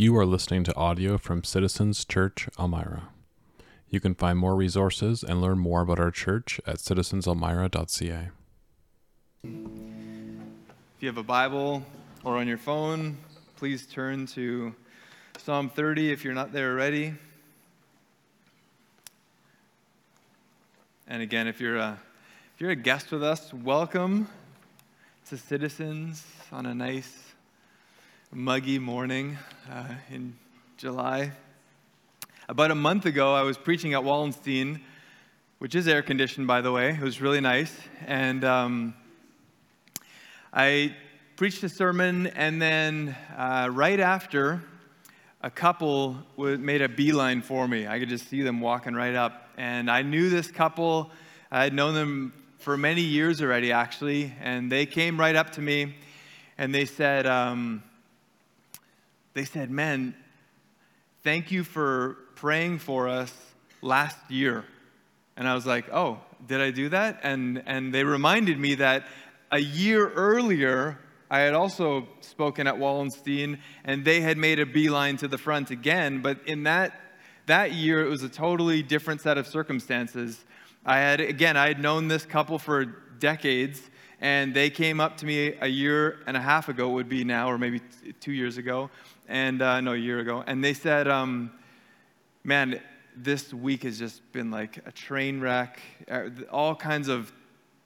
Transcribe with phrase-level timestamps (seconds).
[0.00, 3.10] You are listening to audio from Citizens Church Elmira.
[3.90, 8.30] You can find more resources and learn more about our church at citizenselmira.ca.
[9.44, 9.50] If
[11.00, 11.82] you have a Bible
[12.24, 13.18] or on your phone,
[13.56, 14.74] please turn to
[15.36, 17.12] Psalm 30 if you're not there already.
[21.08, 22.00] And again, if you're a,
[22.54, 24.28] if you're a guest with us, welcome
[25.28, 27.29] to Citizens on a nice
[28.32, 29.36] muggy morning
[29.68, 30.36] uh, in
[30.76, 31.32] July.
[32.48, 34.80] About a month ago, I was preaching at Wallenstein,
[35.58, 36.90] which is air conditioned, by the way.
[36.90, 37.76] It was really nice.
[38.06, 38.94] And um,
[40.52, 40.94] I
[41.34, 44.62] preached a sermon, and then uh, right after,
[45.42, 47.88] a couple made a beeline for me.
[47.88, 49.48] I could just see them walking right up.
[49.56, 51.10] And I knew this couple,
[51.50, 54.32] I had known them for many years already, actually.
[54.40, 55.96] And they came right up to me
[56.58, 57.82] and they said, um,
[59.40, 60.14] they said, Man,
[61.24, 63.32] thank you for praying for us
[63.80, 64.66] last year.
[65.34, 67.20] And I was like, Oh, did I do that?
[67.22, 69.06] And, and they reminded me that
[69.50, 70.98] a year earlier,
[71.30, 75.70] I had also spoken at Wallenstein, and they had made a beeline to the front
[75.70, 76.20] again.
[76.20, 77.00] But in that,
[77.46, 80.44] that year, it was a totally different set of circumstances.
[80.84, 83.80] I had, again, I had known this couple for decades,
[84.20, 87.24] and they came up to me a year and a half ago, it would be
[87.24, 87.80] now, or maybe
[88.20, 88.90] two years ago,
[89.30, 91.52] and uh, no, a year ago, and they said, um,
[92.42, 92.80] "Man,
[93.16, 95.78] this week has just been like a train wreck.
[96.10, 97.32] Uh, all kinds of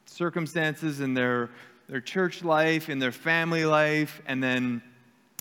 [0.07, 1.51] circumstances in their
[1.87, 4.83] their church life, in their family life, and then."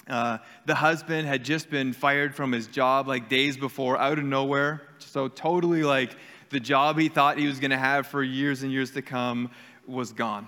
[0.05, 4.25] Uh, the husband had just been fired from his job like days before out of
[4.25, 4.81] nowhere.
[4.99, 6.17] So, totally like
[6.49, 9.49] the job he thought he was going to have for years and years to come
[9.87, 10.47] was gone.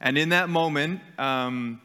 [0.00, 1.82] And in that moment, um,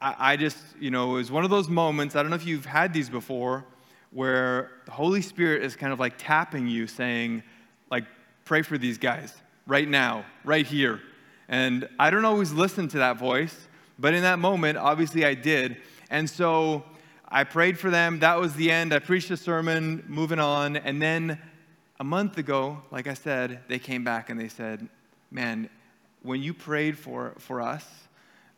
[0.00, 2.46] I, I just, you know, it was one of those moments, I don't know if
[2.46, 3.64] you've had these before,
[4.10, 7.42] where the Holy Spirit is kind of like tapping you, saying,
[7.90, 8.04] like,
[8.44, 9.34] pray for these guys
[9.66, 11.00] right now, right here.
[11.48, 13.68] And I don't always listen to that voice,
[13.98, 15.76] but in that moment, obviously I did.
[16.10, 16.84] And so
[17.28, 18.20] I prayed for them.
[18.20, 18.92] That was the end.
[18.92, 20.76] I preached a sermon, moving on.
[20.76, 21.38] And then
[21.98, 24.88] a month ago, like I said, they came back and they said,
[25.30, 25.68] Man,
[26.22, 27.84] when you prayed for, for us,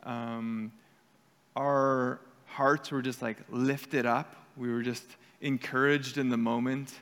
[0.03, 0.71] um,
[1.55, 4.35] our hearts were just like lifted up.
[4.57, 5.05] We were just
[5.41, 6.93] encouraged in the moment.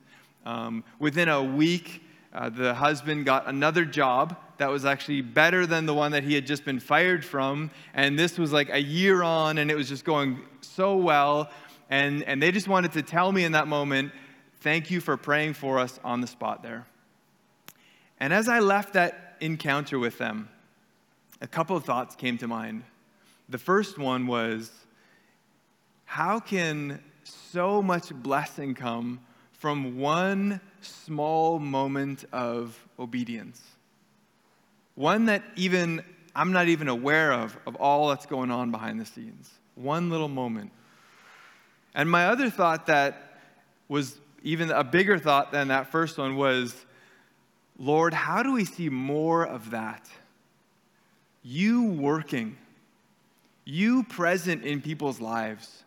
[0.45, 2.03] Um, within a week,
[2.33, 6.33] uh, the husband got another job that was actually better than the one that he
[6.33, 7.71] had just been fired from.
[7.93, 11.49] And this was like a year on, and it was just going so well.
[11.89, 14.11] And, and they just wanted to tell me in that moment,
[14.61, 16.85] thank you for praying for us on the spot there.
[18.19, 20.49] And as I left that encounter with them,
[21.39, 22.83] a couple of thoughts came to mind.
[23.49, 24.71] The first one was
[26.05, 29.19] how can so much blessing come
[29.53, 33.61] from one small moment of obedience?
[34.95, 36.03] One that even
[36.35, 39.49] I'm not even aware of, of all that's going on behind the scenes.
[39.75, 40.71] One little moment.
[41.95, 43.39] And my other thought that
[43.87, 46.75] was even a bigger thought than that first one was
[47.79, 50.09] Lord, how do we see more of that?
[51.43, 52.57] You working
[53.67, 55.83] you present in people's lives,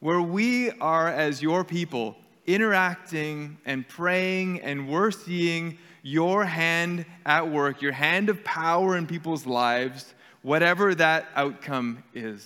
[0.00, 2.16] where we are, as your people,
[2.48, 9.06] interacting and praying, and we're seeing your hand at work, your hand of power in
[9.06, 12.44] people's lives, whatever that outcome is.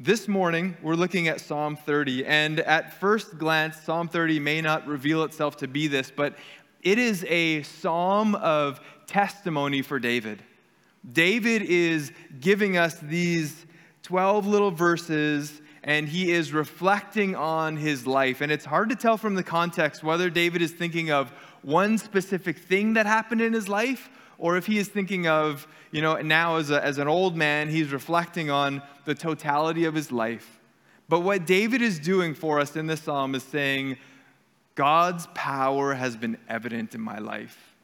[0.00, 4.86] This morning, we're looking at Psalm 30, and at first glance, Psalm 30 may not
[4.86, 6.34] reveal itself to be this, but
[6.80, 10.42] it is a psalm of testimony for David.
[11.10, 13.66] David is giving us these
[14.02, 18.40] 12 little verses and he is reflecting on his life.
[18.40, 21.30] And it's hard to tell from the context whether David is thinking of
[21.62, 26.02] one specific thing that happened in his life or if he is thinking of, you
[26.02, 30.10] know, now as, a, as an old man, he's reflecting on the totality of his
[30.10, 30.60] life.
[31.08, 33.96] But what David is doing for us in this psalm is saying,
[34.74, 37.74] God's power has been evident in my life.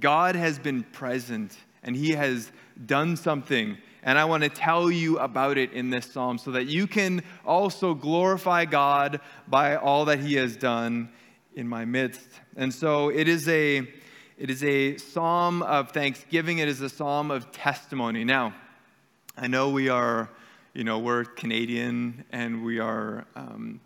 [0.00, 2.50] God has been present and he has
[2.84, 3.78] done something.
[4.02, 7.22] And I want to tell you about it in this psalm so that you can
[7.44, 11.10] also glorify God by all that he has done
[11.54, 12.28] in my midst.
[12.56, 13.88] And so it is a
[14.38, 16.58] it is a psalm of thanksgiving.
[16.58, 18.22] It is a psalm of testimony.
[18.22, 18.54] Now,
[19.34, 20.28] I know we are,
[20.74, 23.80] you know, we're Canadian and we are um,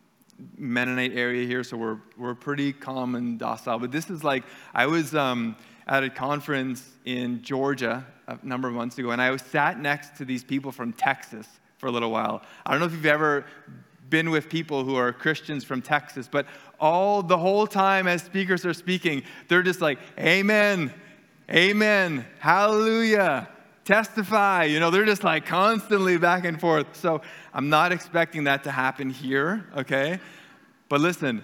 [0.58, 3.78] Mennonite area here, so we're we're pretty calm and docile.
[3.78, 4.44] But this is like
[4.74, 5.56] I was um,
[5.90, 10.24] at a conference in Georgia a number of months ago, and I sat next to
[10.24, 11.48] these people from Texas
[11.78, 12.42] for a little while.
[12.64, 13.44] I don't know if you've ever
[14.08, 16.46] been with people who are Christians from Texas, but
[16.78, 20.94] all the whole time as speakers are speaking, they're just like, Amen,
[21.50, 23.48] Amen, Hallelujah,
[23.84, 24.64] testify.
[24.64, 26.94] You know, they're just like constantly back and forth.
[26.94, 27.20] So
[27.52, 30.20] I'm not expecting that to happen here, okay?
[30.88, 31.42] But listen,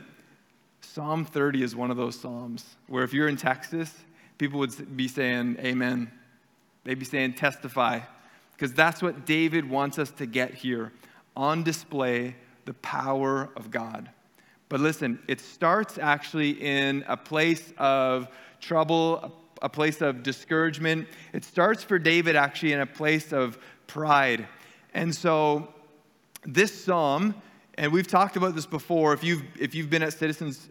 [0.82, 3.92] Psalm 30 is one of those Psalms where if you're in Texas,
[4.38, 6.10] people would be saying, Amen.
[6.84, 8.00] They'd be saying, testify.
[8.52, 10.92] Because that's what David wants us to get here
[11.36, 14.08] on display the power of God.
[14.68, 18.28] But listen, it starts actually in a place of
[18.60, 21.08] trouble, a place of discouragement.
[21.32, 24.46] It starts for David actually in a place of pride.
[24.94, 25.74] And so
[26.44, 27.34] this psalm,
[27.74, 30.68] and we've talked about this before, if you've, if you've been at Citizens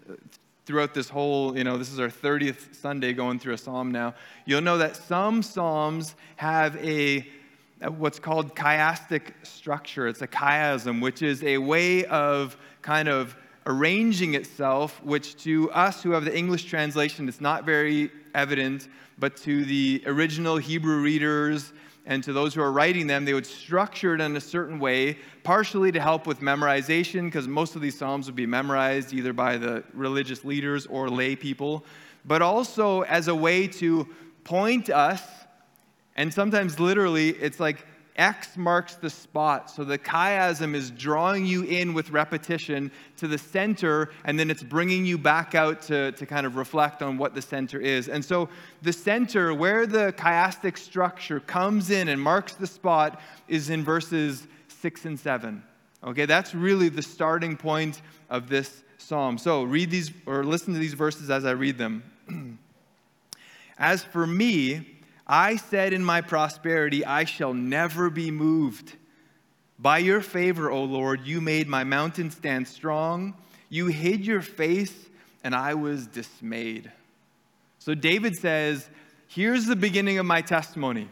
[0.66, 4.16] throughout this whole, you know, this is our 30th Sunday going through a psalm now,
[4.46, 7.26] you'll know that some psalms have a
[7.98, 10.08] what's called chiastic structure.
[10.08, 13.36] It's a chiasm, which is a way of kind of
[13.68, 19.36] arranging itself, which to us who have the English translation, it's not very evident, but
[19.38, 21.74] to the original Hebrew readers
[22.06, 25.18] and to those who are writing them, they would structure it in a certain way,
[25.44, 29.58] partially to help with memorization, because most of these Psalms would be memorized either by
[29.58, 31.86] the religious leaders or lay people,
[32.26, 34.08] but also as a way to
[34.44, 35.22] point us
[36.16, 39.70] and sometimes literally, it's like X marks the spot.
[39.70, 44.64] So the chiasm is drawing you in with repetition to the center, and then it's
[44.64, 48.08] bringing you back out to, to kind of reflect on what the center is.
[48.08, 48.50] And so
[48.82, 54.48] the center, where the chiastic structure comes in and marks the spot, is in verses
[54.68, 55.64] six and seven.
[56.04, 59.38] Okay, that's really the starting point of this psalm.
[59.38, 62.04] So read these or listen to these verses as I read them.
[63.78, 64.95] as for me,
[65.28, 68.94] I said in my prosperity, I shall never be moved.
[69.80, 73.34] By your favor, O Lord, you made my mountain stand strong.
[73.70, 74.94] You hid your face,
[75.44, 76.92] and I was dismayed.
[77.80, 78.88] So David says,
[79.28, 81.10] Here's the beginning of my testimony.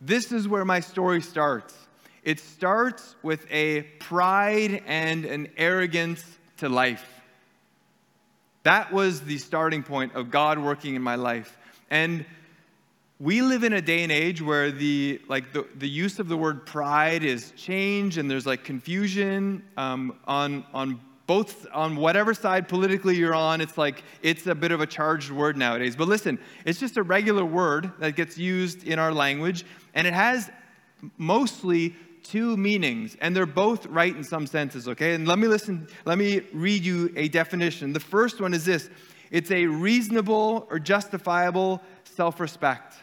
[0.00, 1.74] This is where my story starts.
[2.22, 6.24] It starts with a pride and an arrogance
[6.58, 7.06] to life.
[8.62, 11.56] That was the starting point of God working in my life.
[11.90, 12.24] And
[13.20, 16.36] we live in a day and age where the like the, the use of the
[16.36, 22.66] word pride is changed and there's like confusion um, on on both on whatever side
[22.66, 25.94] politically you're on it's like it's a bit of a charged word nowadays.
[25.94, 30.14] But listen it's just a regular word that gets used in our language and it
[30.14, 30.50] has
[31.18, 35.12] mostly two meanings and they're both right in some senses okay?
[35.12, 37.92] And let me listen let me read you a definition.
[37.92, 38.88] The first one is this.
[39.30, 42.94] It's a reasonable or justifiable self-respect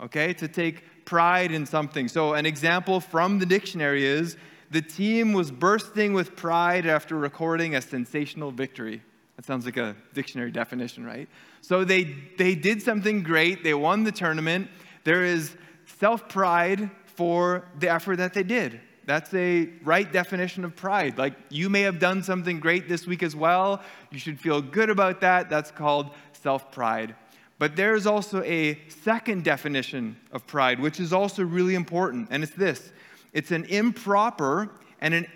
[0.00, 2.08] okay, to take pride in something.
[2.08, 4.36] So, an example from the dictionary is
[4.70, 9.02] the team was bursting with pride after recording a sensational victory.
[9.36, 11.28] That sounds like a dictionary definition, right?
[11.60, 14.68] So, they, they did something great, they won the tournament.
[15.04, 15.56] There is
[15.98, 18.80] self pride for the effort that they did.
[19.06, 21.18] That's a right definition of pride.
[21.18, 23.82] Like you may have done something great this week as well.
[24.10, 25.50] You should feel good about that.
[25.50, 27.14] That's called self pride.
[27.58, 32.52] But there's also a second definition of pride, which is also really important, and it's
[32.54, 32.92] this
[33.32, 34.70] it's an improper
[35.00, 35.26] and an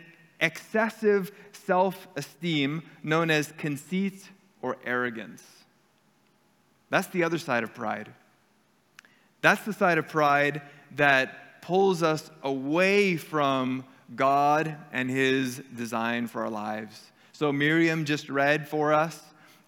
[0.40, 4.28] excessive self esteem known as conceit
[4.62, 5.44] or arrogance.
[6.90, 8.12] That's the other side of pride.
[9.40, 10.62] That's the side of pride
[10.96, 13.84] that pulls us away from
[14.16, 17.12] God and His design for our lives.
[17.32, 19.20] So, Miriam just read for us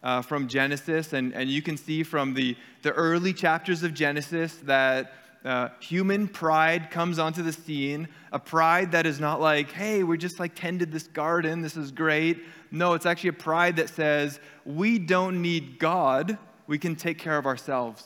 [0.03, 4.57] uh, from Genesis, and, and you can see from the, the early chapters of Genesis
[4.65, 5.13] that
[5.45, 8.09] uh, human pride comes onto the scene.
[8.33, 11.91] A pride that is not like, hey, we're just like tended this garden, this is
[11.91, 12.45] great.
[12.71, 17.39] No, it's actually a pride that says, we don't need God, we can take care
[17.39, 18.05] of ourselves.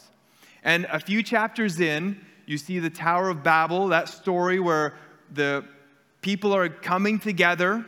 [0.62, 4.94] And a few chapters in, you see the Tower of Babel, that story where
[5.32, 5.64] the
[6.22, 7.84] people are coming together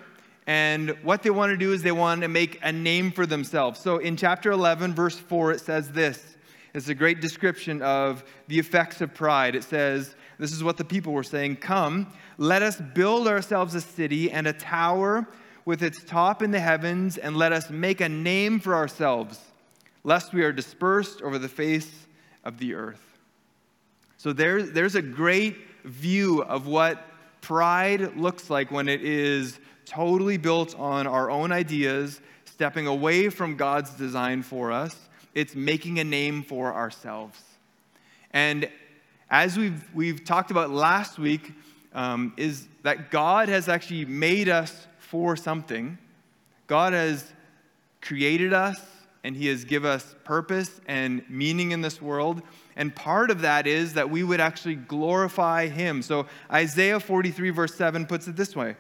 [0.47, 3.81] and what they want to do is they want to make a name for themselves.
[3.81, 6.37] So in chapter 11, verse 4, it says this.
[6.73, 9.57] It's a great description of the effects of pride.
[9.57, 13.81] It says, This is what the people were saying Come, let us build ourselves a
[13.81, 15.27] city and a tower
[15.65, 19.41] with its top in the heavens, and let us make a name for ourselves,
[20.05, 22.07] lest we are dispersed over the face
[22.45, 23.19] of the earth.
[24.17, 27.05] So there, there's a great view of what
[27.41, 33.57] pride looks like when it is totally built on our own ideas, stepping away from
[33.57, 34.97] God's design for us.
[35.35, 37.41] It's making a name for ourselves.
[38.33, 38.69] And
[39.31, 41.53] as we've, we've talked about last week,
[41.95, 45.99] um, is that God has actually made us for something.
[46.67, 47.33] God has
[48.01, 48.79] created us
[49.25, 52.43] and He has given us purpose and meaning in this world.
[52.77, 56.03] And part of that is that we would actually glorify Him.
[56.03, 58.77] So Isaiah 43, verse 7 puts it this way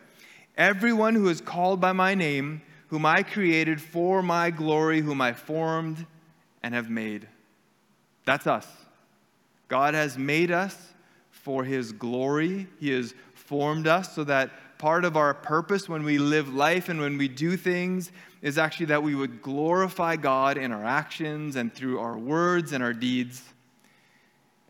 [0.57, 5.33] Everyone who is called by my name, whom I created for my glory, whom I
[5.33, 6.07] formed
[6.63, 7.29] and have made.
[8.25, 8.67] That's us.
[9.69, 10.77] God has made us
[11.31, 12.67] for His glory.
[12.81, 17.01] He has formed us so that part of our purpose when we live life and
[17.01, 18.11] when we do things
[18.43, 22.83] is actually that we would glorify God in our actions and through our words and
[22.83, 23.43] our deeds.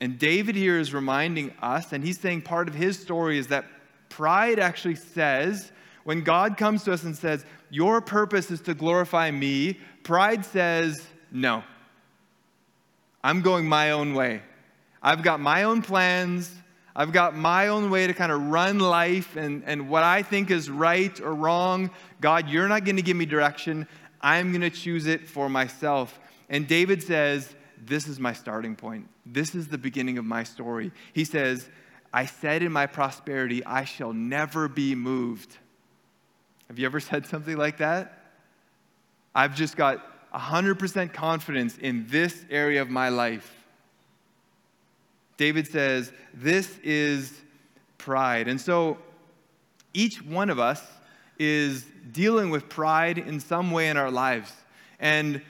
[0.00, 3.64] And David here is reminding us, and he's saying part of his story is that
[4.16, 5.70] pride actually says,
[6.04, 11.06] when God comes to us and says, Your purpose is to glorify me, pride says,
[11.30, 11.62] No.
[13.22, 14.40] I'm going my own way.
[15.02, 16.50] I've got my own plans.
[16.94, 20.50] I've got my own way to kind of run life and, and what I think
[20.50, 21.90] is right or wrong.
[22.22, 23.86] God, you're not going to give me direction.
[24.22, 26.18] I'm going to choose it for myself.
[26.48, 27.54] And David says,
[27.84, 29.08] This is my starting point.
[29.26, 30.90] This is the beginning of my story.
[31.12, 31.68] He says,
[32.16, 35.58] I said in my prosperity, I shall never be moved.
[36.68, 38.32] Have you ever said something like that?
[39.34, 43.54] I've just got 100% confidence in this area of my life.
[45.36, 47.38] David says, This is
[47.98, 48.48] pride.
[48.48, 48.96] And so
[49.92, 50.82] each one of us
[51.38, 54.50] is dealing with pride in some way in our lives.
[54.98, 55.42] And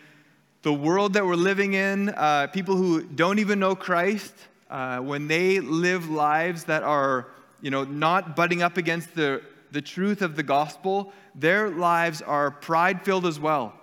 [0.63, 4.35] the world that we're living in, uh, people who don't even know Christ,
[4.71, 7.29] uh, when they live lives that are,
[7.61, 12.51] you know, not butting up against the, the truth of the gospel, their lives are
[12.51, 13.75] pride filled as well.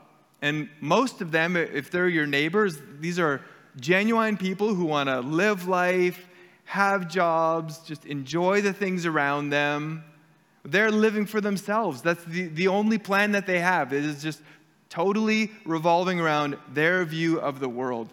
[0.42, 3.42] And most of them, if they're your neighbors, these are
[3.80, 6.28] genuine people who want to live life,
[6.66, 10.04] have jobs, just enjoy the things around them.
[10.66, 12.02] They're living for themselves.
[12.02, 13.94] That's the, the only plan that they have.
[13.94, 14.42] It is just
[14.90, 18.10] totally revolving around their view of the world.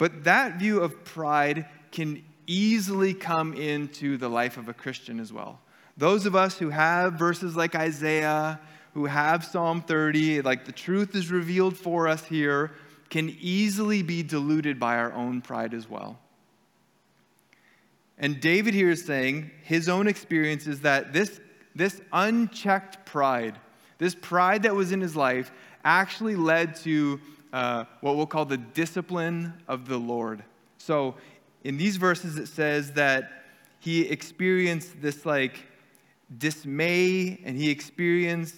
[0.00, 5.30] But that view of pride can easily come into the life of a Christian as
[5.30, 5.60] well.
[5.98, 8.58] Those of us who have verses like Isaiah,
[8.94, 12.72] who have Psalm 30, like the truth is revealed for us here,
[13.10, 16.18] can easily be deluded by our own pride as well.
[18.16, 21.42] And David here is saying his own experience is that this,
[21.74, 23.58] this unchecked pride,
[23.98, 25.52] this pride that was in his life,
[25.84, 27.20] actually led to
[27.52, 30.44] uh, what we'll call the discipline of the Lord.
[30.78, 31.16] So
[31.64, 33.44] in these verses, it says that
[33.80, 35.66] he experienced this like
[36.38, 38.56] dismay and he experienced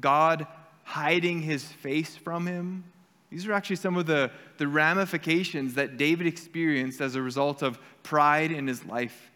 [0.00, 0.46] God
[0.84, 2.84] hiding his face from him.
[3.30, 7.78] These are actually some of the, the ramifications that David experienced as a result of
[8.02, 9.30] pride in his life.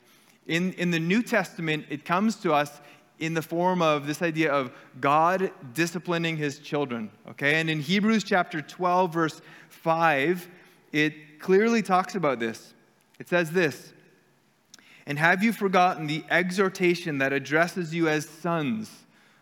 [0.47, 2.81] In, in the New Testament, it comes to us
[3.21, 7.11] in the form of this idea of God disciplining his children.
[7.29, 7.61] Okay?
[7.61, 10.49] And in Hebrews chapter 12, verse 5,
[10.93, 12.75] it clearly talks about this.
[13.19, 13.93] It says this
[15.07, 18.91] And have you forgotten the exhortation that addresses you as sons?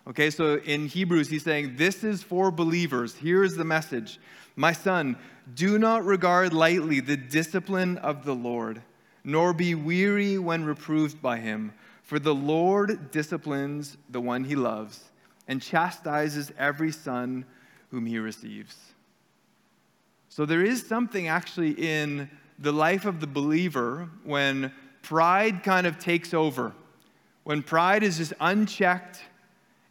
[0.08, 3.14] Okay, so in Hebrews, he's saying, This is for believers.
[3.14, 4.18] Here is the message
[4.56, 5.16] My son,
[5.54, 8.82] do not regard lightly the discipline of the Lord,
[9.22, 11.72] nor be weary when reproved by him.
[12.08, 14.98] For the Lord disciplines the one he loves
[15.46, 17.44] and chastises every son
[17.90, 18.74] whom he receives.
[20.30, 24.72] So there is something actually in the life of the believer when
[25.02, 26.72] pride kind of takes over.
[27.44, 29.20] When pride is just unchecked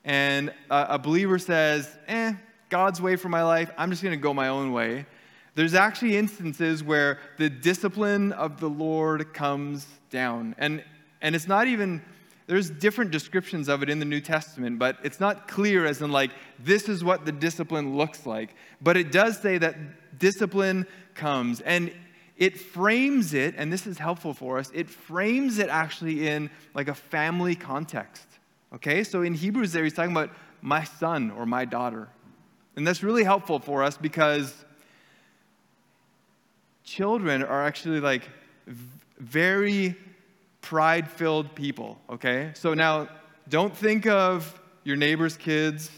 [0.03, 2.33] and a, a believer says, eh,
[2.69, 5.05] God's way for my life, I'm just going to go my own way.
[5.53, 10.55] There's actually instances where the discipline of the Lord comes down.
[10.57, 10.83] And,
[11.21, 12.01] and it's not even,
[12.47, 16.12] there's different descriptions of it in the New Testament, but it's not clear as in,
[16.12, 18.55] like, this is what the discipline looks like.
[18.81, 21.62] But it does say that discipline comes.
[21.62, 21.91] And
[22.38, 26.88] it frames it, and this is helpful for us, it frames it actually in like
[26.88, 28.25] a family context.
[28.74, 30.29] Okay, so in Hebrews, there he's talking about
[30.62, 32.09] my son or my daughter.
[32.75, 34.53] And that's really helpful for us because
[36.83, 38.29] children are actually like
[39.17, 39.95] very
[40.67, 42.51] pride filled people, okay?
[42.53, 43.07] So now
[43.47, 45.89] don't think of your neighbor's kids,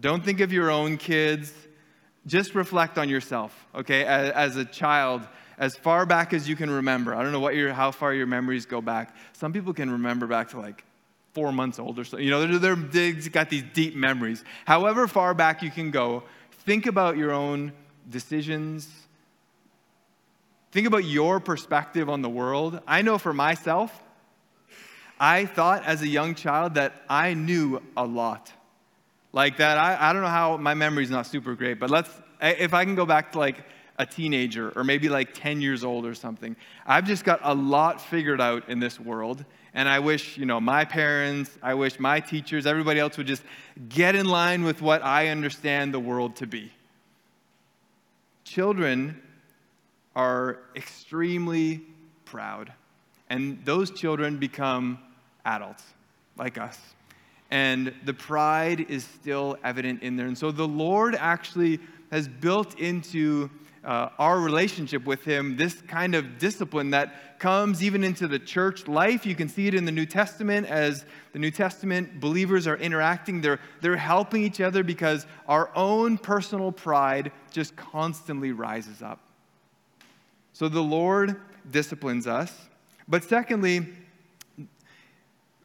[0.00, 1.52] don't think of your own kids.
[2.26, 4.04] Just reflect on yourself, okay?
[4.04, 5.22] As, as a child,
[5.56, 7.14] as far back as you can remember.
[7.14, 9.14] I don't know what your, how far your memories go back.
[9.34, 10.84] Some people can remember back to like
[11.32, 12.18] four months old or so.
[12.18, 14.44] You know, they're, they're, they've got these deep memories.
[14.66, 16.24] However far back you can go,
[16.66, 17.72] think about your own
[18.10, 18.90] decisions.
[20.72, 22.80] Think about your perspective on the world.
[22.86, 23.92] I know for myself,
[25.20, 28.52] I thought as a young child that I knew a lot.
[29.32, 29.78] like that.
[29.78, 32.10] I, I don't know how my memory's not super great, but let's,
[32.40, 33.64] if I can go back to like
[33.98, 36.56] a teenager or maybe like 10 years old or something,
[36.86, 39.44] I've just got a lot figured out in this world.
[39.74, 43.42] And I wish, you know, my parents, I wish my teachers, everybody else would just
[43.88, 46.72] get in line with what I understand the world to be.
[48.44, 49.20] Children
[50.16, 51.82] are extremely
[52.24, 52.72] proud,
[53.28, 54.98] and those children become
[55.44, 55.84] adults
[56.36, 56.78] like us
[57.50, 60.26] and the pride is still evident in there.
[60.26, 61.80] And so the Lord actually
[62.10, 63.50] has built into
[63.84, 68.86] uh, our relationship with Him this kind of discipline that comes even into the church
[68.88, 69.24] life.
[69.24, 73.40] You can see it in the New Testament as the New Testament believers are interacting.
[73.40, 79.20] They're, they're helping each other because our own personal pride just constantly rises up.
[80.52, 81.40] So the Lord
[81.70, 82.52] disciplines us.
[83.06, 83.86] But secondly,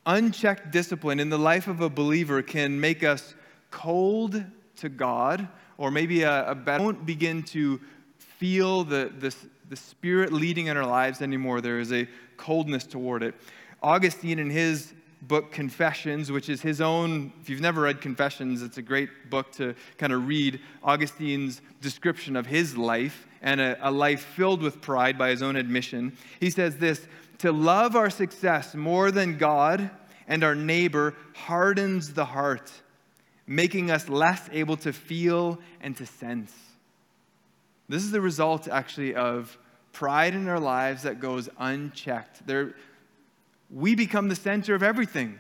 [0.06, 3.34] unchecked discipline in the life of a believer can make us
[3.72, 4.44] cold
[4.78, 7.80] to God, or maybe a, a don't begin to
[8.18, 9.34] feel the, the,
[9.70, 11.62] the Spirit leading in our lives anymore.
[11.62, 12.08] There is a
[12.38, 13.36] coldness toward it.
[13.82, 18.78] Augustine, in his book Confessions, which is his own, if you've never read Confessions, it's
[18.78, 23.92] a great book to kind of read Augustine's description of his life and a, a
[23.92, 26.16] life filled with pride by his own admission.
[26.40, 27.08] He says this
[27.44, 29.90] to love our success more than God
[30.30, 32.72] and our neighbor hardens the heart,
[33.46, 36.54] making us less able to feel and to sense.
[37.90, 39.58] This is the result, actually, of
[39.92, 42.48] pride in our lives that goes unchecked.
[42.48, 42.76] There,
[43.70, 45.38] we become the center of everything.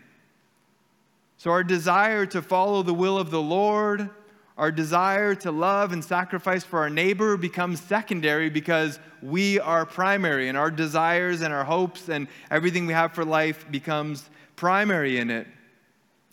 [1.37, 4.09] So, our desire to follow the will of the Lord,
[4.57, 10.47] our desire to love and sacrifice for our neighbor becomes secondary because we are primary,
[10.47, 15.31] and our desires and our hopes and everything we have for life becomes primary in
[15.31, 15.47] it.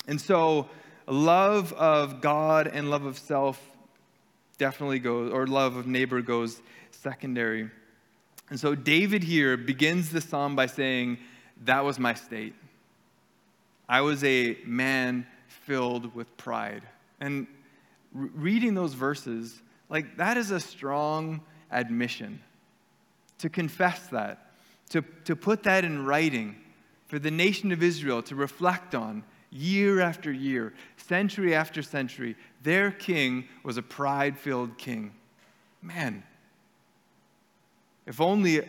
[0.07, 0.69] And so,
[1.07, 3.61] love of God and love of self
[4.59, 7.71] definitely goes, or love of neighbor goes secondary.
[8.51, 11.19] And so, David here begins the psalm by saying,
[11.65, 12.55] That was my state.
[13.89, 16.83] I was a man filled with pride.
[17.21, 17.47] And
[18.13, 22.41] reading those verses, like that is a strong admission.
[23.39, 24.53] To confess that,
[24.91, 26.57] to, to put that in writing
[27.07, 32.37] for the nation of Israel to reflect on year after year, century after century.
[32.63, 35.13] Their king was a pride filled king.
[35.83, 36.23] Man,
[38.07, 38.69] if only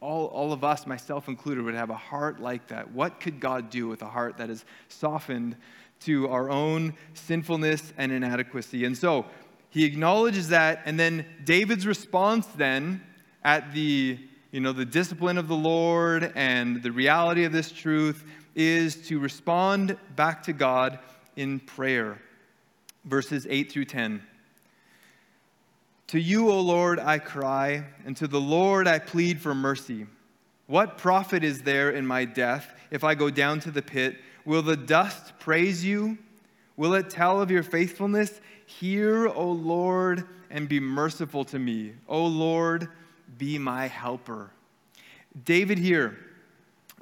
[0.00, 2.90] all, all of us, myself included, would have a heart like that.
[2.92, 5.56] What could God do with a heart that is softened
[6.00, 8.84] to our own sinfulness and inadequacy.
[8.84, 9.26] And so
[9.70, 13.02] he acknowledges that, and then David's response then
[13.44, 14.18] at the
[14.52, 19.18] you know the discipline of the Lord and the reality of this truth is to
[19.18, 20.98] respond back to God
[21.36, 22.18] in prayer.
[23.04, 24.22] Verses 8 through 10.
[26.08, 30.06] To you, O Lord, I cry, and to the Lord I plead for mercy.
[30.66, 34.16] What profit is there in my death if I go down to the pit?
[34.46, 36.16] Will the dust praise you?
[36.76, 38.40] Will it tell of your faithfulness?
[38.64, 41.92] Hear, O Lord, and be merciful to me.
[42.08, 42.88] O Lord,
[43.36, 44.50] be my helper.
[45.44, 46.16] David here,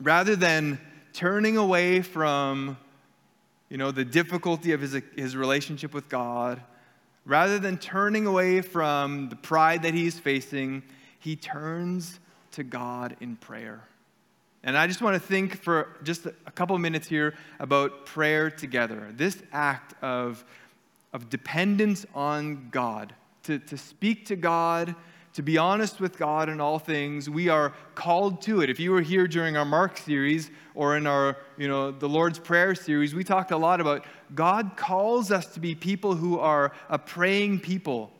[0.00, 0.80] rather than
[1.12, 2.76] turning away from
[3.68, 6.62] you know, the difficulty of his, his relationship with God,
[7.24, 10.82] rather than turning away from the pride that he's facing,
[11.18, 12.20] he turns
[12.52, 13.82] to God in prayer.
[14.66, 19.12] And I just want to think for just a couple minutes here about prayer together.
[19.14, 20.42] This act of,
[21.12, 24.94] of dependence on God, to, to speak to God,
[25.34, 27.28] to be honest with God in all things.
[27.28, 28.70] We are called to it.
[28.70, 32.38] If you were here during our Mark series or in our, you know, the Lord's
[32.38, 36.72] Prayer series, we talked a lot about God calls us to be people who are
[36.88, 38.10] a praying people,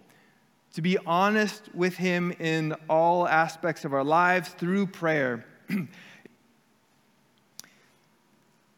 [0.75, 5.47] to be honest with Him in all aspects of our lives through prayer.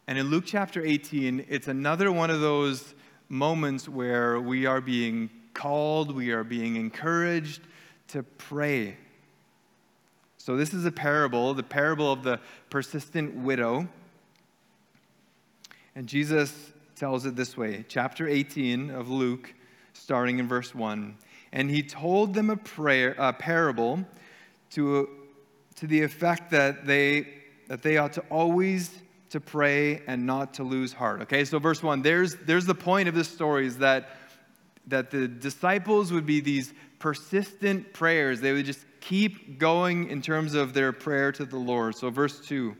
[0.08, 2.94] And in Luke chapter 18, it's another one of those
[3.28, 7.62] moments where we are being called, we are being encouraged
[8.08, 8.96] to pray.
[10.38, 12.38] So, this is a parable, the parable of the
[12.70, 13.88] persistent widow.
[15.96, 19.52] And Jesus tells it this way chapter 18 of Luke,
[19.92, 21.16] starting in verse 1.
[21.52, 24.04] And he told them a, prayer, a parable
[24.70, 25.08] to,
[25.74, 27.26] to the effect that they,
[27.66, 28.90] that they ought to always
[29.30, 31.22] to pray and not to lose heart.
[31.22, 34.10] Okay, so verse 1, there's, there's the point of this story is that,
[34.86, 38.40] that the disciples would be these persistent prayers.
[38.40, 41.96] They would just keep going in terms of their prayer to the Lord.
[41.96, 42.76] So, verse 2,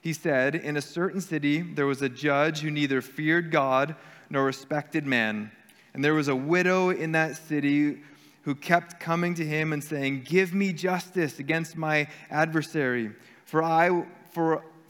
[0.00, 3.96] He said, In a certain city there was a judge who neither feared God
[4.28, 5.50] nor respected man.
[5.94, 8.00] And there was a widow in that city
[8.42, 13.10] who kept coming to him and saying, Give me justice against my adversary.
[13.44, 14.64] For, I, for,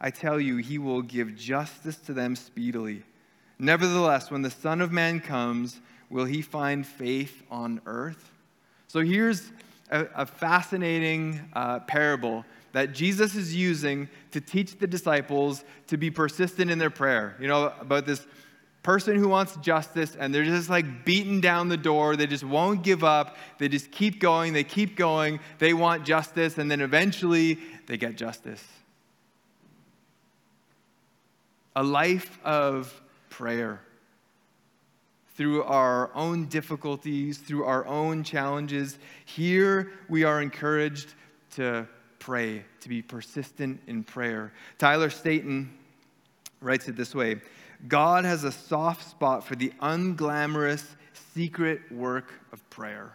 [0.00, 3.02] I tell you, he will give justice to them speedily.
[3.58, 8.32] Nevertheless, when the Son of Man comes, will he find faith on earth?
[8.88, 9.52] So here's
[9.90, 16.10] a, a fascinating uh, parable that Jesus is using to teach the disciples to be
[16.10, 17.36] persistent in their prayer.
[17.40, 18.26] You know, about this
[18.82, 22.16] person who wants justice and they're just like beating down the door.
[22.16, 23.36] They just won't give up.
[23.58, 24.52] They just keep going.
[24.52, 25.40] They keep going.
[25.58, 28.64] They want justice and then eventually they get justice.
[31.76, 33.80] A life of prayer.
[35.36, 41.14] Through our own difficulties, through our own challenges, here we are encouraged
[41.52, 44.52] to pray, to be persistent in prayer.
[44.78, 45.72] Tyler Staton
[46.60, 47.40] writes it this way
[47.88, 50.84] God has a soft spot for the unglamorous,
[51.34, 53.12] secret work of prayer.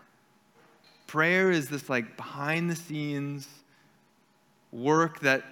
[1.08, 3.48] Prayer is this like behind the scenes
[4.72, 5.44] work that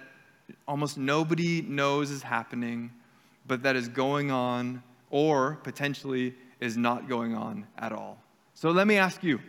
[0.66, 2.90] almost nobody knows is happening
[3.46, 8.18] but that is going on or potentially is not going on at all.
[8.54, 9.40] So let me ask you.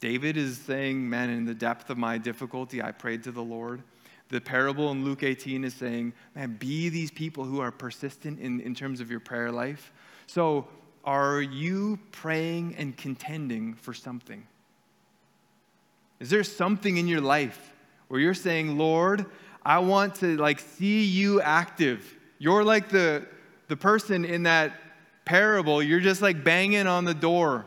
[0.00, 3.82] David is saying, Man, in the depth of my difficulty, I prayed to the Lord.
[4.28, 8.60] The parable in Luke 18 is saying, Man, be these people who are persistent in,
[8.60, 9.92] in terms of your prayer life.
[10.26, 10.66] So,
[11.04, 14.46] are you praying and contending for something?
[16.20, 17.72] Is there something in your life
[18.12, 19.24] where you're saying, Lord,
[19.62, 22.14] I want to like see you active.
[22.36, 23.26] You're like the,
[23.68, 24.74] the person in that
[25.24, 25.82] parable.
[25.82, 27.64] You're just like banging on the door.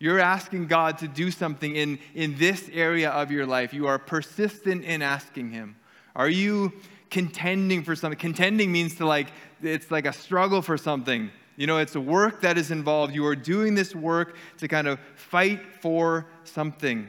[0.00, 3.72] You're asking God to do something in, in this area of your life.
[3.72, 5.76] You are persistent in asking Him.
[6.16, 6.72] Are you
[7.08, 8.18] contending for something?
[8.18, 9.28] Contending means to like,
[9.62, 11.30] it's like a struggle for something.
[11.56, 13.14] You know, it's a work that is involved.
[13.14, 17.08] You are doing this work to kind of fight for something.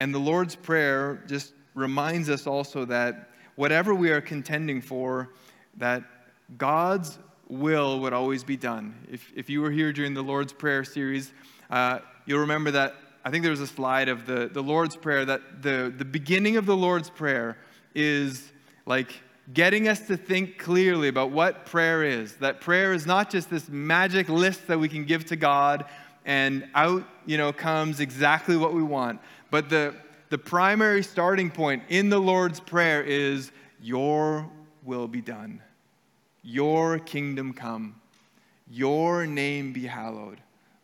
[0.00, 5.30] And the Lord's Prayer just reminds us also that whatever we are contending for,
[5.76, 6.02] that
[6.58, 8.94] God's will would always be done.
[9.10, 11.32] If, if you were here during the Lord's Prayer series,
[11.70, 15.24] uh, you'll remember that I think there was a slide of the, the Lord's Prayer
[15.24, 17.56] that the, the beginning of the Lord's Prayer
[17.94, 18.52] is
[18.86, 19.12] like
[19.52, 22.34] getting us to think clearly about what prayer is.
[22.36, 25.86] That prayer is not just this magic list that we can give to God
[26.24, 29.20] and out, you know, comes exactly what we want.
[29.50, 29.94] But the,
[30.30, 34.50] the primary starting point in the Lord's Prayer is, Your
[34.82, 35.62] will be done,
[36.42, 38.00] Your kingdom come,
[38.68, 40.40] Your name be hallowed.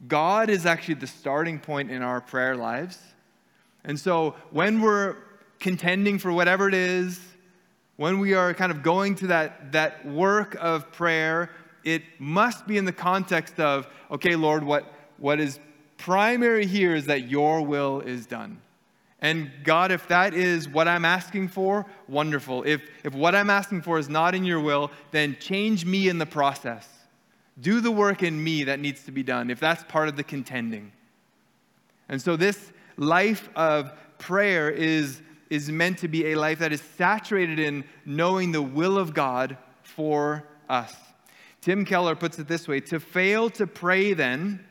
[0.06, 2.98] God is actually the starting point in our prayer lives.
[3.84, 5.16] And so when we're
[5.58, 7.20] contending for whatever it is,
[7.96, 11.50] when we are kind of going to that, that work of prayer,
[11.84, 15.60] it must be in the context of, okay, Lord, what, what is
[16.00, 18.60] primary here is that your will is done.
[19.20, 22.62] And God, if that is what I'm asking for, wonderful.
[22.66, 26.16] If, if what I'm asking for is not in your will, then change me in
[26.16, 26.88] the process.
[27.60, 30.24] Do the work in me that needs to be done, if that's part of the
[30.24, 30.92] contending.
[32.08, 36.80] And so, this life of prayer is, is meant to be a life that is
[36.96, 40.94] saturated in knowing the will of God for us.
[41.60, 44.64] Tim Keller puts it this way To fail to pray, then,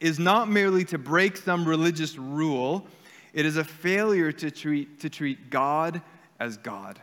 [0.00, 2.86] is not merely to break some religious rule,
[3.32, 6.00] it is a failure to treat, to treat God
[6.40, 6.98] as God.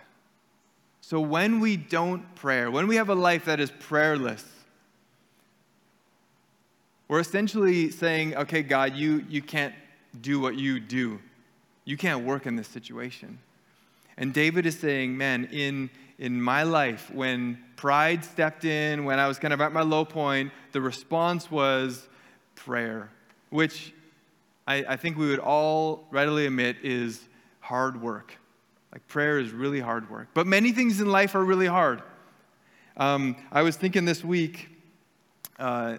[1.01, 4.43] So when we don't pray, when we have a life that is prayerless,
[7.07, 9.73] we're essentially saying, okay, God, you, you can't
[10.19, 11.19] do what you do.
[11.86, 13.39] You can't work in this situation.
[14.17, 19.27] And David is saying, man, in, in my life, when pride stepped in, when I
[19.27, 22.10] was kind of at my low point, the response was,
[22.58, 23.10] prayer,
[23.50, 23.93] which
[24.67, 27.22] I, I think we would all readily admit is
[27.62, 28.36] hard work.
[28.91, 30.28] Like prayer is really hard work.
[30.34, 32.02] But many things in life are really hard.
[32.98, 34.70] Um, I was thinking this week,
[35.60, 35.98] uh,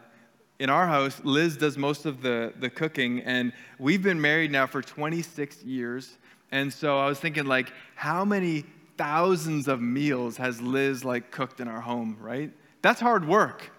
[0.58, 4.66] in our house, Liz does most of the, the cooking, and we've been married now
[4.66, 6.18] for 26 years.
[6.50, 8.64] And so I was thinking, like, how many
[8.96, 12.50] thousands of meals has Liz like cooked in our home, right?
[12.82, 13.70] That's hard work.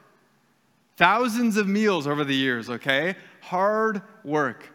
[1.00, 3.16] Thousands of meals over the years, okay?
[3.40, 4.70] Hard work.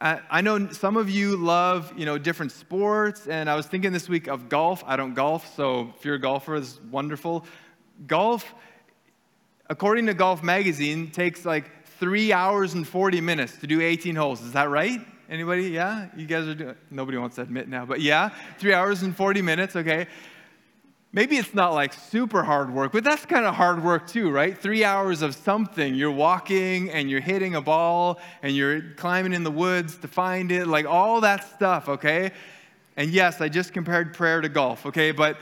[0.00, 3.92] Uh, I know some of you love, you know, different sports, and I was thinking
[3.92, 4.82] this week of golf.
[4.88, 7.46] I don't golf, so if you're a golfer, it's wonderful.
[8.08, 8.52] Golf
[9.70, 14.42] according to Golf Magazine, takes like three hours and 40 minutes to do 18 holes.
[14.42, 15.00] Is that right?
[15.30, 15.68] Anybody?
[15.68, 16.08] Yeah?
[16.16, 19.42] You guys are doing Nobody wants to admit now, but yeah, three hours and 40
[19.42, 20.08] minutes, okay.
[21.10, 24.56] Maybe it's not like super hard work, but that's kind of hard work too, right?
[24.56, 25.94] Three hours of something.
[25.94, 30.52] You're walking and you're hitting a ball and you're climbing in the woods to find
[30.52, 32.32] it, like all that stuff, okay?
[32.96, 35.12] And yes, I just compared prayer to golf, okay?
[35.12, 35.38] But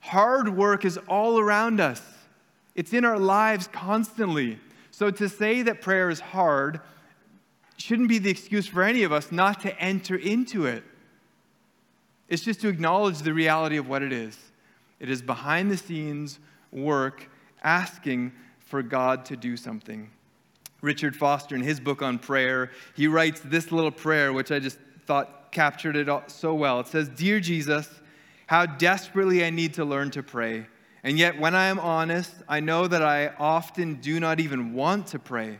[0.00, 2.00] hard work is all around us.
[2.74, 4.58] It's in our lives constantly.
[4.92, 6.80] So to say that prayer is hard
[7.76, 10.84] shouldn't be the excuse for any of us not to enter into it.
[12.28, 14.38] It's just to acknowledge the reality of what it is.
[15.00, 16.38] It is behind the scenes
[16.72, 17.28] work
[17.62, 20.10] asking for God to do something.
[20.80, 24.78] Richard Foster, in his book on prayer, he writes this little prayer, which I just
[25.06, 26.80] thought captured it so well.
[26.80, 27.88] It says, Dear Jesus,
[28.46, 30.66] how desperately I need to learn to pray.
[31.02, 35.06] And yet, when I am honest, I know that I often do not even want
[35.08, 35.58] to pray.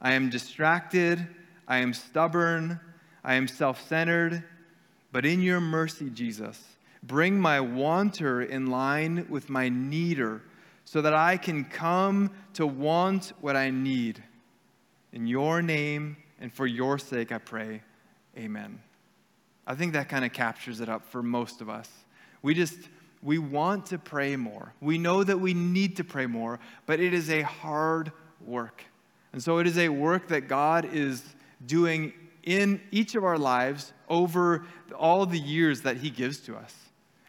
[0.00, 1.26] I am distracted,
[1.68, 2.80] I am stubborn,
[3.22, 4.42] I am self centered.
[5.12, 6.60] But in your mercy, Jesus,
[7.02, 10.42] bring my wanter in line with my needer
[10.84, 14.22] so that I can come to want what I need.
[15.12, 17.82] In your name and for your sake, I pray.
[18.36, 18.80] Amen.
[19.66, 21.88] I think that kind of captures it up for most of us.
[22.42, 22.78] We just
[23.22, 24.72] we want to pray more.
[24.80, 28.12] We know that we need to pray more, but it is a hard
[28.44, 28.82] work.
[29.32, 31.22] And so it is a work that God is
[31.66, 34.64] doing in each of our lives over
[34.98, 36.74] all the years that He gives to us.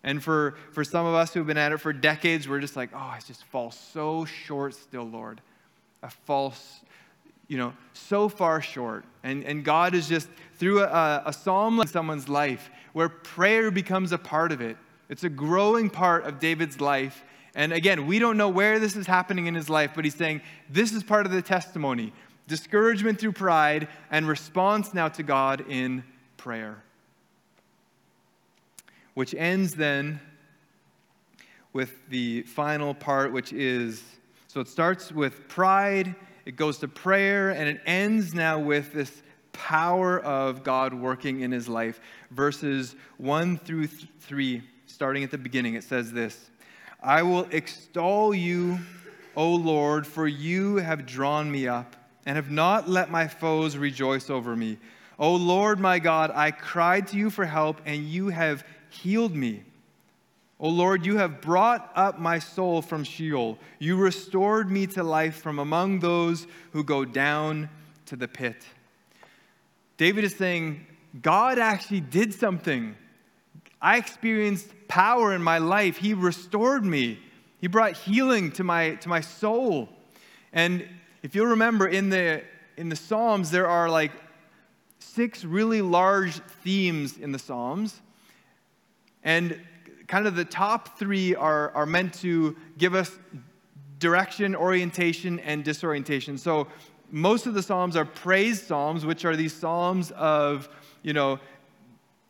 [0.04, 2.90] And for, for some of us who've been at it for decades, we're just like,
[2.94, 5.42] oh, I just fall so short still, Lord.
[6.02, 6.54] I fall,
[7.48, 9.06] you know, so far short.
[9.24, 14.12] And, and God is just, through a, a psalm in someone's life, where prayer becomes
[14.12, 14.78] a part of it,
[15.10, 17.24] it's a growing part of David's life.
[17.54, 20.42] And again, we don't know where this is happening in his life, but he's saying
[20.70, 22.14] this is part of the testimony
[22.52, 26.04] discouragement through pride, and response now to God in
[26.36, 26.84] prayer.
[29.22, 30.20] Which ends then
[31.74, 34.02] with the final part, which is
[34.48, 36.16] so it starts with pride,
[36.48, 39.22] it goes to prayer, and it ends now with this
[39.54, 42.02] power of God working in his life.
[42.32, 43.90] Verses 1 through
[44.22, 46.50] 3 starting at the beginning, it says this
[47.00, 48.80] I will extol you,
[49.36, 54.32] O Lord, for you have drawn me up and have not let my foes rejoice
[54.32, 54.80] over me.
[55.20, 59.64] O Lord my God, I cried to you for help, and you have healed me.
[60.60, 63.58] O Lord, you have brought up my soul from Sheol.
[63.80, 67.70] You restored me to life from among those who go down
[68.06, 68.64] to the pit.
[69.98, 70.86] David is saying,
[71.20, 72.96] God actually did something.
[73.82, 75.98] I experienced power in my life.
[75.98, 77.20] He restored me.
[77.60, 79.90] He brought healing to my, to my soul.
[80.54, 80.88] And
[81.24, 82.44] if you'll remember, in the,
[82.78, 84.12] in the Psalms, there are like
[85.00, 88.00] six really large themes in the Psalms.
[89.24, 89.60] And
[90.08, 93.18] kind of the top three are, are meant to give us
[94.00, 96.38] direction, orientation, and disorientation.
[96.38, 96.68] So
[97.12, 100.70] most of the Psalms are praise Psalms, which are these Psalms of,
[101.04, 101.40] you know,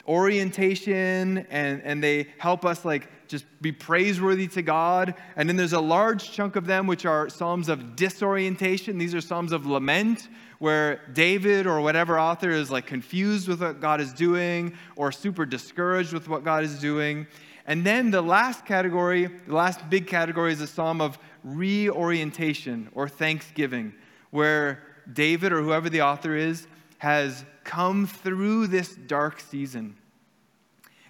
[0.07, 5.13] orientation and, and they help us like just be praiseworthy to God.
[5.35, 8.97] And then there's a large chunk of them which are Psalms of disorientation.
[8.97, 10.27] These are Psalms of lament
[10.61, 15.43] where David or whatever author is like confused with what God is doing or super
[15.43, 17.25] discouraged with what God is doing.
[17.65, 23.09] And then the last category, the last big category is a psalm of reorientation or
[23.09, 23.91] thanksgiving,
[24.29, 26.67] where David or whoever the author is
[26.99, 29.95] has come through this dark season.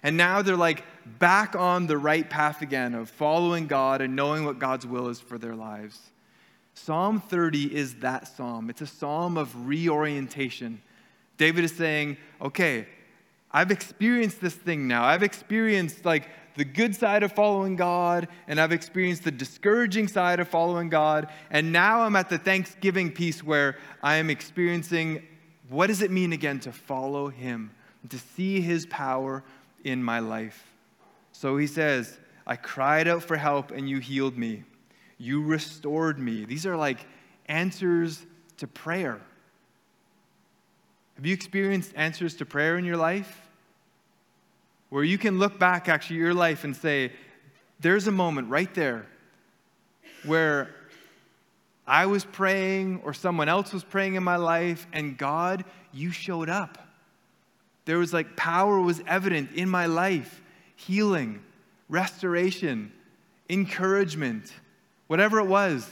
[0.02, 0.82] And now they're like
[1.18, 5.20] back on the right path again of following God and knowing what God's will is
[5.20, 6.00] for their lives.
[6.74, 8.70] Psalm 30 is that psalm.
[8.70, 10.80] It's a psalm of reorientation.
[11.36, 12.86] David is saying, okay,
[13.50, 15.04] I've experienced this thing now.
[15.04, 20.40] I've experienced like the good side of following God, and I've experienced the discouraging side
[20.40, 21.28] of following God.
[21.50, 25.22] And now I'm at the Thanksgiving piece where I am experiencing
[25.68, 27.70] what does it mean again to follow him,
[28.08, 29.42] to see his power
[29.84, 30.72] in my life?
[31.32, 34.64] So he says, I cried out for help and you healed me.
[35.22, 36.44] You restored me.
[36.44, 37.06] These are like
[37.46, 39.20] answers to prayer.
[41.14, 43.40] Have you experienced answers to prayer in your life?
[44.88, 47.12] Where you can look back, actually, your life and say,
[47.78, 49.06] there's a moment right there
[50.24, 50.74] where
[51.86, 56.48] I was praying or someone else was praying in my life, and God, you showed
[56.48, 56.84] up.
[57.84, 60.42] There was like power was evident in my life,
[60.74, 61.44] healing,
[61.88, 62.90] restoration,
[63.48, 64.52] encouragement,
[65.12, 65.86] whatever it was.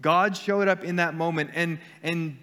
[0.00, 1.50] God showed up in that moment.
[1.52, 2.38] And, and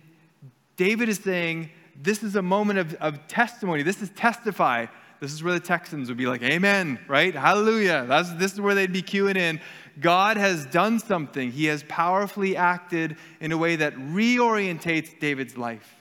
[0.77, 3.81] David is saying, This is a moment of, of testimony.
[3.81, 4.85] This is testify.
[5.19, 7.33] This is where the Texans would be like, Amen, right?
[7.33, 8.05] Hallelujah.
[8.07, 9.59] That's, this is where they'd be queuing in.
[9.99, 11.51] God has done something.
[11.51, 15.95] He has powerfully acted in a way that reorientates David's life.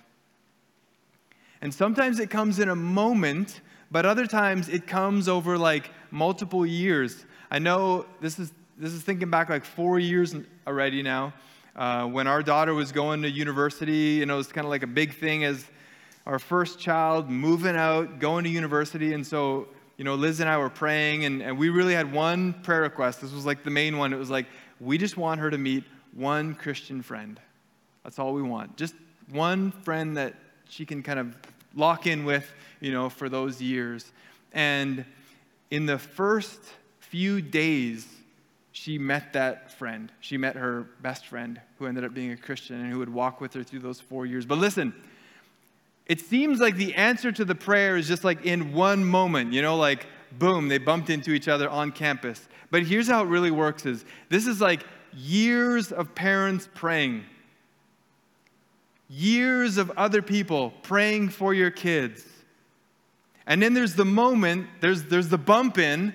[1.62, 6.66] And sometimes it comes in a moment, but other times it comes over like multiple
[6.66, 7.24] years.
[7.50, 10.34] I know this is this is thinking back like four years
[10.66, 11.32] already now.
[11.76, 14.88] Uh, when our daughter was going to university, and it was kind of like a
[14.88, 15.64] big thing as
[16.26, 19.12] our first child moving out, going to university.
[19.12, 22.52] And so, you know, Liz and I were praying, and, and we really had one
[22.62, 23.20] prayer request.
[23.20, 24.12] This was like the main one.
[24.12, 24.46] It was like,
[24.80, 27.40] we just want her to meet one Christian friend.
[28.04, 28.76] That's all we want.
[28.76, 28.94] Just
[29.30, 30.34] one friend that
[30.68, 31.36] she can kind of
[31.74, 32.48] lock in with,
[32.80, 34.12] you know, for those years.
[34.52, 35.04] And
[35.72, 36.60] in the first
[37.00, 38.06] few days,
[38.74, 40.10] she met that friend.
[40.18, 43.40] She met her best friend who ended up being a Christian and who would walk
[43.40, 44.46] with her through those four years.
[44.46, 44.92] But listen,
[46.06, 49.62] it seems like the answer to the prayer is just like in one moment, you
[49.62, 50.08] know, like
[50.40, 52.48] boom, they bumped into each other on campus.
[52.72, 57.22] But here's how it really works is this is like years of parents praying.
[59.08, 62.24] Years of other people praying for your kids.
[63.46, 66.12] And then there's the moment, there's, there's the bump in,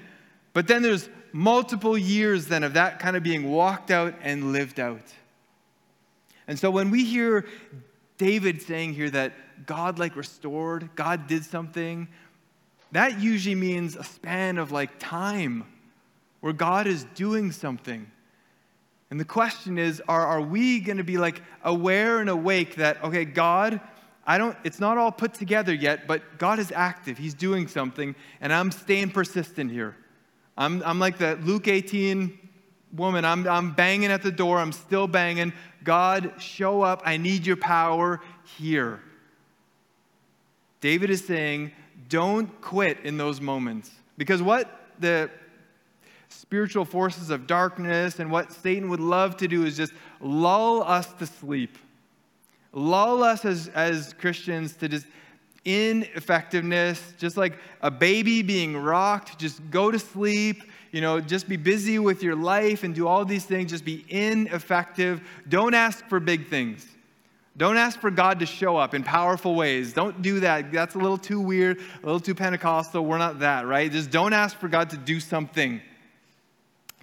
[0.51, 4.79] but then there's multiple years then of that kind of being walked out and lived
[4.79, 5.13] out.
[6.47, 7.45] And so when we hear
[8.17, 12.07] David saying here that God like restored, God did something,
[12.91, 15.65] that usually means a span of like time
[16.39, 18.09] where God is doing something.
[19.11, 23.03] And the question is are, are we going to be like aware and awake that,
[23.03, 23.79] okay, God,
[24.25, 27.17] I don't, it's not all put together yet, but God is active.
[27.17, 29.95] He's doing something, and I'm staying persistent here.
[30.59, 32.37] I'm, I'm like the Luke 18
[32.93, 33.23] woman.
[33.23, 34.59] I'm, I'm banging at the door.
[34.59, 35.53] I'm still banging.
[35.85, 37.01] God, show up.
[37.05, 38.19] I need your power
[38.57, 38.99] here.
[40.81, 41.71] David is saying,
[42.09, 43.89] don't quit in those moments.
[44.17, 45.31] Because what the
[46.27, 51.11] spiritual forces of darkness and what Satan would love to do is just lull us
[51.13, 51.77] to sleep.
[52.73, 55.07] Lull us as, as Christians to just
[55.65, 61.57] ineffectiveness, just like a baby being rocked, just go to sleep, you know, just be
[61.57, 65.21] busy with your life and do all these things, just be ineffective.
[65.47, 66.87] Don't ask for big things.
[67.57, 69.91] Don't ask for God to show up in powerful ways.
[69.91, 70.71] Don't do that.
[70.71, 73.05] That's a little too weird, a little too Pentecostal.
[73.05, 73.91] We're not that, right?
[73.91, 75.81] Just don't ask for God to do something.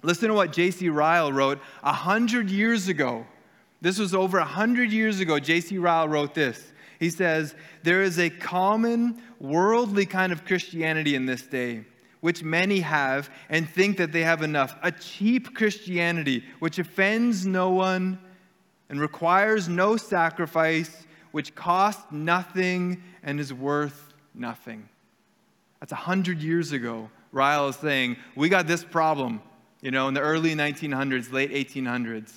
[0.01, 0.89] Listen to what J.C.
[0.89, 3.25] Ryle wrote a hundred years ago.
[3.81, 5.39] This was over a hundred years ago.
[5.39, 5.77] J.C.
[5.77, 6.71] Ryle wrote this.
[6.99, 11.85] He says, There is a common worldly kind of Christianity in this day,
[12.21, 14.75] which many have and think that they have enough.
[14.83, 18.19] A cheap Christianity which offends no one
[18.89, 24.87] and requires no sacrifice, which costs nothing and is worth nothing.
[25.79, 27.09] That's a hundred years ago.
[27.31, 29.41] Ryle is saying, We got this problem
[29.81, 32.33] you know, in the early 1900s, late 1800s.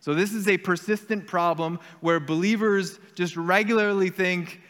[0.00, 4.60] So, this is a persistent problem where believers just regularly think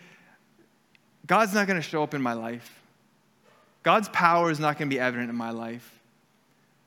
[1.26, 2.82] God's not going to show up in my life.
[3.84, 6.00] God's power is not going to be evident in my life.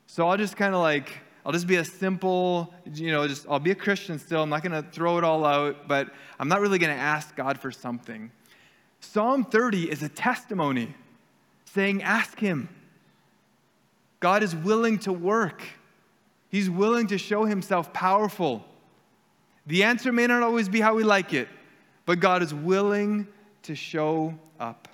[0.06, 1.10] So, I'll just kind of like,
[1.46, 4.42] I'll just be a simple, you know, just I'll be a Christian still.
[4.42, 7.34] I'm not going to throw it all out, but I'm not really going to ask
[7.34, 8.30] God for something.
[9.00, 10.94] Psalm 30 is a testimony
[11.64, 12.68] saying, Ask Him.
[14.20, 15.62] God is willing to work,
[16.54, 18.64] He's willing to show Himself powerful.
[19.66, 21.48] The answer may not always be how we like it,
[22.06, 23.26] but God is willing
[23.64, 24.86] to show up.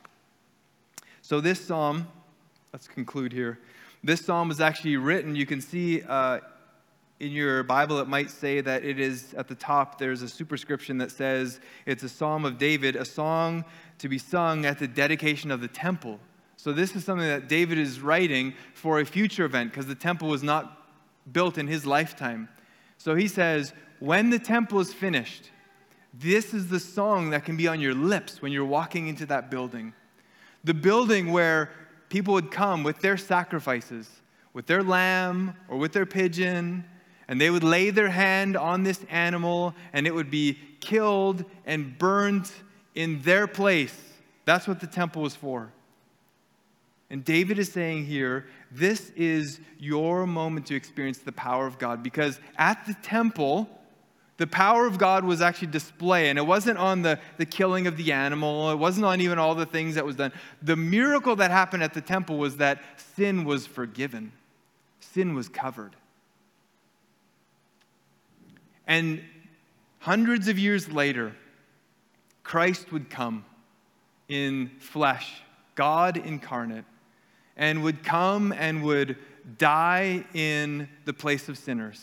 [1.21, 2.09] So, this psalm,
[2.73, 3.59] let's conclude here.
[4.03, 6.41] This psalm was actually written, you can see uh,
[7.19, 10.97] in your Bible, it might say that it is at the top, there's a superscription
[10.97, 13.67] that says it's a psalm of David, a song
[13.99, 16.21] to be sung at the dedication of the temple.
[16.57, 20.29] So, this is something that David is writing for a future event because the temple
[20.29, 20.79] was not
[21.33, 22.49] built in his lifetime.
[22.99, 25.51] So, he says, When the temple is finished,
[26.13, 29.51] this is the song that can be on your lips when you're walking into that
[29.51, 29.95] building.
[30.65, 31.71] The building where
[32.09, 34.09] people would come with their sacrifices,
[34.53, 36.85] with their lamb or with their pigeon,
[37.29, 41.97] And they would lay their hand on this animal, and it would be killed and
[41.97, 42.51] burned
[42.97, 43.97] in their place.
[44.45, 45.73] That's what the temple was for.
[47.09, 52.03] And David is saying here, this is your moment to experience the power of God
[52.03, 53.69] because at the temple,
[54.37, 57.97] the power of God was actually displayed, and it wasn't on the, the killing of
[57.97, 60.33] the animal, it wasn't on even all the things that was done.
[60.63, 62.81] The miracle that happened at the temple was that
[63.17, 64.33] sin was forgiven,
[65.01, 65.95] sin was covered.
[68.87, 69.23] And
[69.99, 71.37] hundreds of years later,
[72.43, 73.45] Christ would come
[74.29, 75.43] in flesh,
[75.75, 76.85] God incarnate,
[77.61, 79.17] and would come and would
[79.59, 82.01] die in the place of sinners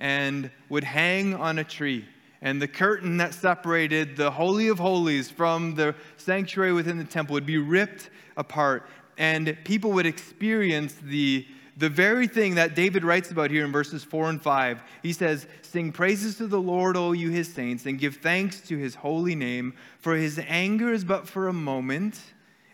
[0.00, 2.06] and would hang on a tree.
[2.40, 7.34] And the curtain that separated the Holy of Holies from the sanctuary within the temple
[7.34, 8.08] would be ripped
[8.38, 8.88] apart.
[9.18, 14.02] And people would experience the, the very thing that David writes about here in verses
[14.02, 14.82] 4 and 5.
[15.02, 18.78] He says, Sing praises to the Lord, O you his saints, and give thanks to
[18.78, 22.18] his holy name, for his anger is but for a moment,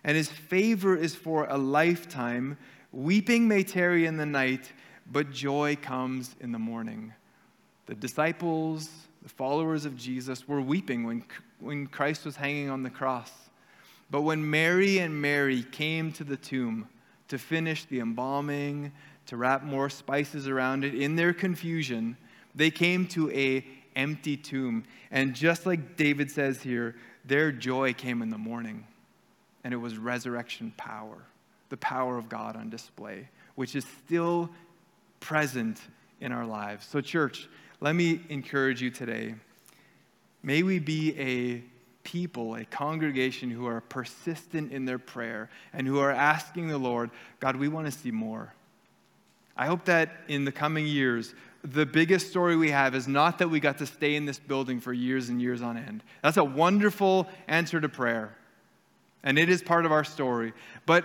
[0.06, 2.56] and his favor is for a lifetime.
[2.92, 4.72] Weeping may tarry in the night
[5.10, 7.12] but joy comes in the morning.
[7.86, 8.90] The disciples,
[9.22, 11.24] the followers of Jesus, were weeping when,
[11.60, 13.32] when Christ was hanging on the cross.
[14.10, 16.88] But when Mary and Mary came to the tomb
[17.28, 18.92] to finish the embalming,
[19.26, 22.16] to wrap more spices around it, in their confusion,
[22.54, 24.84] they came to a empty tomb.
[25.10, 26.94] And just like David says here,
[27.24, 28.86] their joy came in the morning.
[29.66, 31.18] And it was resurrection power,
[31.70, 34.48] the power of God on display, which is still
[35.18, 35.80] present
[36.20, 36.86] in our lives.
[36.86, 37.48] So, church,
[37.80, 39.34] let me encourage you today.
[40.44, 41.64] May we be a
[42.04, 47.10] people, a congregation who are persistent in their prayer and who are asking the Lord,
[47.40, 48.54] God, we want to see more.
[49.56, 53.50] I hope that in the coming years, the biggest story we have is not that
[53.50, 56.04] we got to stay in this building for years and years on end.
[56.22, 58.36] That's a wonderful answer to prayer,
[59.22, 60.52] and it is part of our story.
[60.84, 61.04] But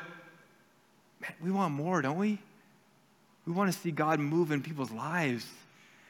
[1.21, 2.39] man, we want more, don't we?
[3.45, 5.47] We want to see God move in people's lives.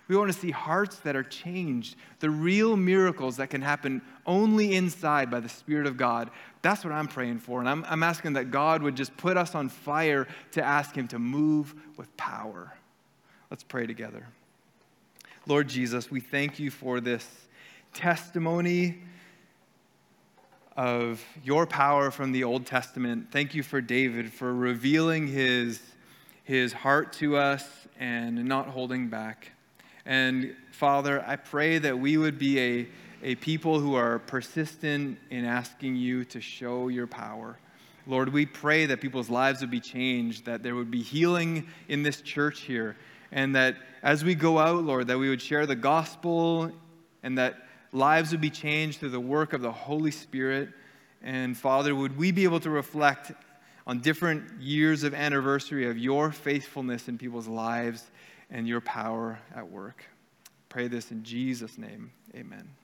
[0.08, 4.76] We want to see hearts that are changed, the real miracles that can happen only
[4.76, 6.30] inside by the Spirit of God.
[6.62, 7.62] That's what I'm praying for.
[7.62, 11.08] And I'm, I'm asking that God would just put us on fire to ask Him
[11.10, 12.74] to move with power.
[13.50, 14.28] Let's pray together.
[15.48, 17.26] Lord Jesus, we thank you for this
[17.94, 19.00] testimony
[20.78, 23.28] of your power from the Old Testament.
[23.32, 25.82] Thank you for David for revealing his
[26.44, 27.64] his heart to us
[28.00, 29.52] and not holding back.
[30.06, 32.88] And Father, I pray that we would be a,
[33.24, 37.58] a people who are persistent in asking you to show your power.
[38.08, 42.02] Lord, we pray that people's lives would be changed, that there would be healing in
[42.02, 42.98] this church here,
[43.32, 46.72] and that as we go out, Lord, that we would share the gospel
[47.22, 50.70] and that lives would be changed through the work of the Holy Spirit.
[51.22, 53.32] And Father, would we be able to reflect
[53.88, 58.10] on different years of anniversary of your faithfulness in people's lives
[58.50, 60.06] and your power at work.
[60.70, 62.12] Pray this in Jesus' name.
[62.36, 62.81] Amen.